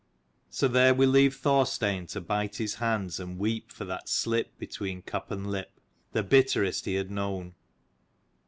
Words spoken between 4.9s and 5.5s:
cup and